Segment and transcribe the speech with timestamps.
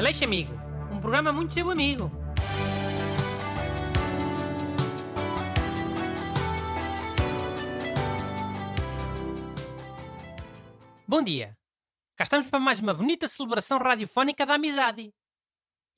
[0.00, 0.54] Aleixo Amigo,
[0.90, 2.10] um programa muito seu amigo.
[11.06, 11.54] Bom dia.
[12.16, 15.12] Cá estamos para mais uma bonita celebração radiofónica da amizade.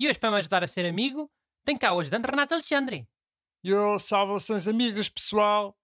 [0.00, 1.30] E hoje, para me ajudar a ser amigo,
[1.64, 3.08] tem cá o ajudante Renato Alexandre.
[3.64, 5.78] Yo, salvações amigas, pessoal.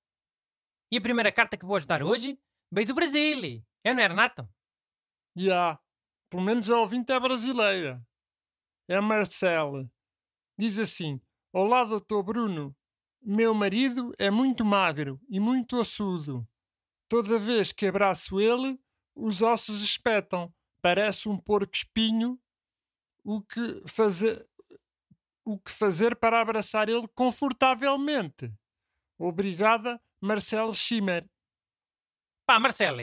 [0.90, 2.36] E a primeira carta que vou ajudar hoje
[2.68, 3.62] veio do Brasil.
[3.84, 4.48] É, não é, Renato?
[5.36, 5.78] Já,
[6.28, 8.07] pelo menos a ouvinte é brasileira.
[8.88, 9.90] É a Marcela.
[10.56, 11.20] Diz assim:
[11.52, 12.74] Olá, doutor Bruno.
[13.20, 16.48] Meu marido é muito magro e muito ossudo.
[17.06, 18.80] Toda vez que abraço ele,
[19.14, 20.52] os ossos espetam.
[20.80, 22.40] Parece um porco espinho.
[23.22, 24.48] O que fazer,
[25.44, 28.50] o que fazer para abraçar ele confortavelmente?
[29.18, 31.28] Obrigada, Marcelo Schimmer.
[32.46, 33.02] Pá, Marcelo,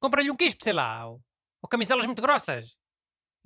[0.00, 1.22] compra-lhe um quispe, sei lá, ou,
[1.62, 2.76] ou camiselas muito grossas,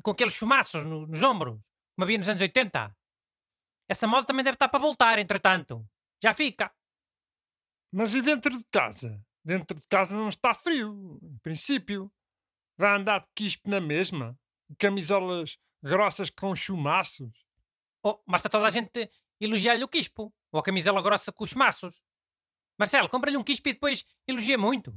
[0.03, 1.61] com aqueles chumaços no- nos ombros,
[1.97, 2.97] como havia nos anos 80.
[3.89, 5.87] Essa moda também deve estar para voltar, entretanto.
[6.23, 6.73] Já fica.
[7.93, 9.21] Mas e dentro de casa?
[9.45, 12.13] Dentro de casa não está frio, em princípio.
[12.79, 14.39] Vai andar de quispe na mesma?
[14.79, 17.45] Camisolas grossas com chumaços?
[18.05, 22.03] Oh, basta toda a gente elogiar-lhe o quispo, ou a camisela grossa com os maços.
[22.79, 24.95] Marcelo, compra-lhe um quispo e depois elogia muito.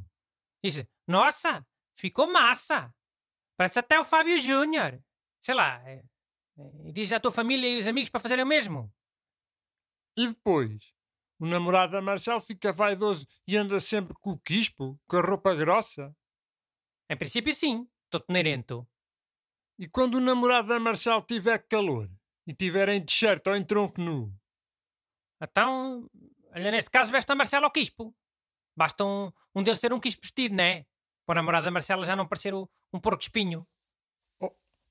[0.63, 1.65] Diz, nossa,
[1.97, 2.93] ficou massa.
[3.57, 5.01] Parece até o Fábio Júnior.
[5.41, 6.03] Sei lá, é-
[6.57, 8.91] é- e diz à tua família e os amigos para fazerem o mesmo.
[10.17, 10.93] E depois?
[11.39, 15.53] O namorado da Marcel fica vaidoso e anda sempre com o quispo, com a roupa
[15.55, 16.15] grossa?
[17.09, 18.87] Em princípio, sim, estou tenerento.
[19.77, 22.09] E quando o namorado da Marcel tiver calor
[22.47, 24.33] e tiver em t-shirt ou em tronco nu?
[25.41, 26.09] Então,
[26.51, 28.15] olha, nesse caso, veste a Marcela ao quispo.
[28.77, 30.85] Basta um, um deles ter um quispo vestido, não é?
[31.25, 33.67] Para a namorada da Marcela já não parecer o- um porco espinho.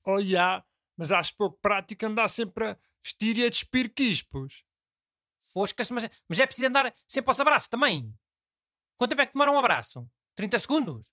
[0.05, 0.63] Oh, já,
[0.97, 4.63] mas acho pouco prático andar sempre a vestir e a despir quispos.
[5.53, 8.13] Foscas, mas, mas é preciso andar sempre aos abraços também.
[8.97, 10.09] Quanto tempo é que demora um abraço?
[10.35, 11.11] 30 segundos?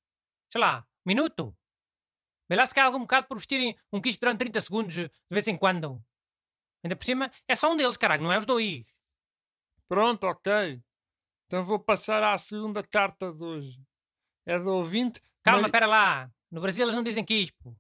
[0.53, 1.57] Sei lá, um minuto?
[2.49, 5.47] Vê lá se cai algum bocado por vestirem um quispo durante 30 segundos de vez
[5.49, 6.03] em quando.
[6.85, 8.85] Ainda por cima, é só um deles, caralho, não é os dois.
[9.89, 10.83] Pronto, ok.
[11.47, 13.83] Então vou passar à segunda carta de hoje.
[14.47, 15.23] É do ouvinte.
[15.43, 16.31] Calma, espera lá.
[16.51, 17.77] No Brasil eles não dizem quispo.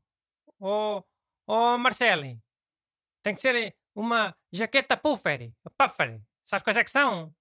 [0.58, 1.02] Oh,
[1.46, 2.40] oh Marcelo,
[3.22, 5.52] tem que ser uma jaqueta puffer.
[5.76, 6.20] Puffer.
[6.44, 7.34] Sabes quais é que são?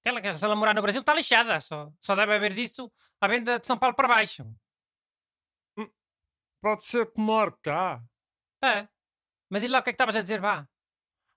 [0.00, 1.60] Aquela que se ela morar no Brasil está lixada.
[1.60, 4.46] Só, só deve haver disso à venda de São Paulo para baixo.
[6.60, 8.02] Pode ser que more cá.
[8.62, 8.88] É.
[9.48, 10.68] Mas e lá o que é que estavas a dizer, vá?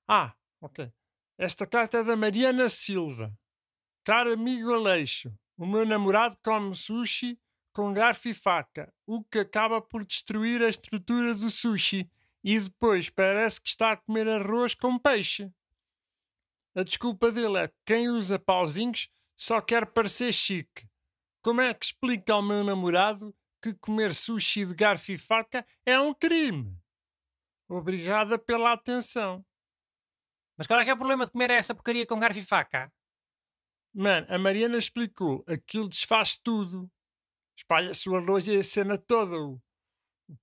[0.07, 0.91] Ah, ok.
[1.37, 3.31] Esta carta é da Mariana Silva.
[4.03, 7.37] Caro amigo Aleixo, o meu namorado come sushi
[7.73, 12.09] com garfo e faca, o que acaba por destruir a estrutura do sushi
[12.41, 15.51] e depois parece que está a comer arroz com peixe.
[16.73, 20.87] A desculpa dele é que quem usa pauzinhos só quer parecer chique.
[21.41, 25.99] Como é que explica ao meu namorado que comer sushi de garfo e faca é
[25.99, 26.73] um crime?
[27.67, 29.45] Obrigada pela atenção.
[30.57, 32.89] Mas qual é que é o problema de comer essa porcaria com garfo e faca?
[33.93, 35.43] Mano, a Mariana explicou.
[35.47, 36.89] Aquilo desfaz tudo.
[37.57, 39.35] Espalha-se o arroz e a cena toda.
[39.37, 39.61] O,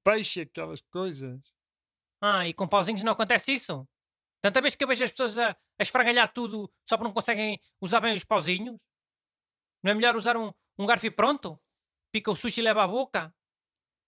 [0.04, 1.40] peixe, aquelas coisas.
[2.20, 3.88] Ah, e com pauzinhos não acontece isso?
[4.42, 7.58] Tanta vez que eu vejo as pessoas a, a esfragalhar tudo só porque não conseguem
[7.80, 8.82] usar bem os pauzinhos?
[9.82, 11.60] Não é melhor usar um, um garfo e pronto?
[12.12, 13.34] Pica o sushi e leva à boca?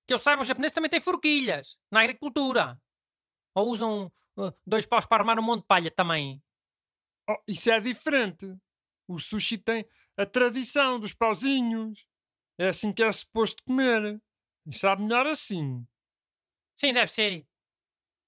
[0.06, 2.80] Que eu saiba, os japoneses também têm forquilhas na agricultura.
[3.54, 6.42] Ou usam uh, dois paus para armar um monte de palha também.
[7.28, 8.46] Oh, isso é diferente.
[9.08, 12.06] O sushi tem a tradição dos pauzinhos.
[12.58, 14.20] É assim que é suposto comer.
[14.66, 15.86] E sabe melhor assim.
[16.76, 17.46] Sim, deve ser.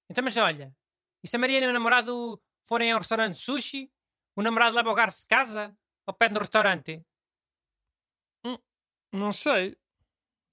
[0.09, 0.75] Então, mas olha,
[1.23, 3.91] e se a Mariana e o namorado forem a um restaurante sushi,
[4.35, 7.05] o namorado leva o garfo de casa ou pede no restaurante?
[9.13, 9.77] Não sei.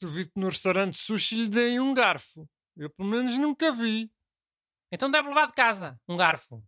[0.01, 2.49] Duvido que no restaurante sushi lhe deem um garfo.
[2.77, 4.13] Eu pelo menos nunca vi.
[4.93, 6.63] Então deve levar de casa um garfo.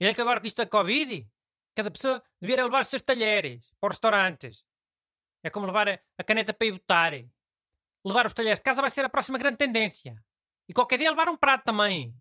[0.00, 1.28] E é que agora com isto da Covid,
[1.74, 4.64] cada pessoa deveria levar os seus talheres para os restaurantes.
[5.42, 7.12] É como levar a, caneta para ir botar.
[8.04, 10.22] Levar os talheres de casa vai ser a próxima grande tendência.
[10.68, 12.14] E qualquer dia levar um prato também.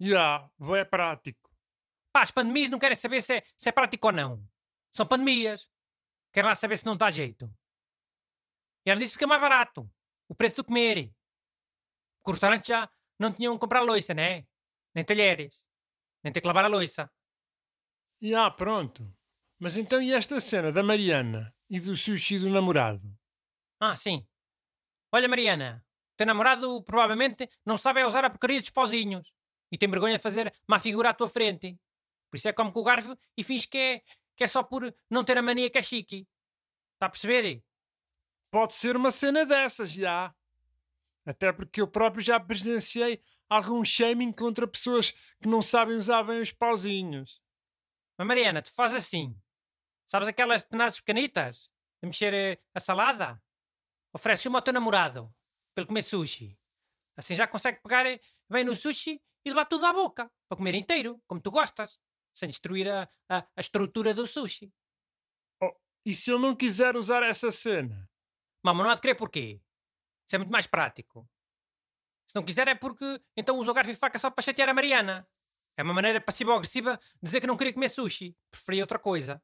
[0.00, 1.50] Já, é prático.
[2.12, 4.48] Pá, as pandemias não querem saber se é, se é prático ou não.
[4.92, 5.70] São pandemias.
[6.32, 7.52] Querem lá saber se não dá jeito.
[8.86, 9.90] E além disso fica mais barato.
[10.28, 11.12] O preço do comer.
[12.18, 14.46] Porque os restaurantes já não tinham que comprar louça, né?
[14.94, 15.62] Nem talheres.
[16.22, 17.10] Nem ter que lavar a louça.
[18.20, 19.12] Já, pronto.
[19.58, 23.16] Mas então e esta cena da Mariana e do sushi do namorado?
[23.80, 24.26] Ah, sim.
[25.12, 25.84] Olha, Mariana.
[26.16, 29.32] teu namorado provavelmente não sabe usar a porcaria dos pozinhos
[29.70, 31.78] e tem vergonha de fazer má figura à tua frente.
[32.30, 34.02] Por isso é como com o garfo e finge que é,
[34.36, 36.26] que é só por não ter a mania que é chique.
[36.94, 37.62] Está a perceber?
[38.50, 40.34] Pode ser uma cena dessas, já.
[41.24, 46.40] Até porque eu próprio já presenciei algum shaming contra pessoas que não sabem usar bem
[46.40, 47.40] os pauzinhos.
[48.18, 49.40] Mas Mariana, tu fazes assim.
[50.04, 51.70] Sabes aquelas tenazes pequenitas
[52.02, 53.40] de mexer eh, a salada?
[54.12, 55.32] Oferece uma ao teu namorado
[55.74, 56.58] para ele comer sushi.
[57.16, 58.20] Assim já consegue pegar eh,
[58.50, 62.00] bem no sushi e levar tudo à boca para comer inteiro, como tu gostas,
[62.34, 64.72] sem destruir a, a, a estrutura do sushi.
[65.62, 65.72] Oh,
[66.04, 68.10] e se eu não quiser usar essa cena?
[68.64, 69.60] Mamãe, não há de querer porquê.
[70.26, 71.28] Isso é muito mais prático.
[72.26, 74.74] Se não quiser é porque então usa o garfo e faca só para chatear a
[74.74, 75.28] Mariana.
[75.78, 78.36] É uma maneira passiva-agressiva de dizer que não queria comer sushi.
[78.50, 79.40] Preferia outra coisa.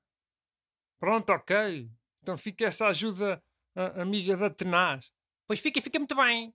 [0.98, 1.88] Pronto, ok.
[2.20, 3.40] Então fica essa ajuda
[3.72, 5.12] a, amiga da tenaz.
[5.46, 6.52] Pois fica e fica muito bem.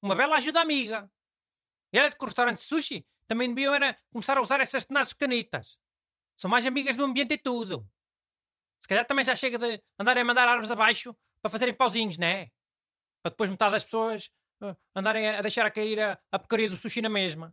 [0.00, 1.10] Uma bela ajuda amiga.
[1.92, 5.12] E olha que o restaurante de sushi também deviam era começar a usar essas tenazes
[5.12, 5.76] pequenitas.
[6.36, 7.84] São mais amigas do ambiente e tudo.
[8.78, 12.52] Se calhar também já chega de andarem a mandar árvores abaixo para fazerem pauzinhos, né?
[13.24, 14.30] Para depois metade das pessoas
[14.62, 17.52] uh, andarem a, deixar a cair a, a porcaria do sushi na mesma.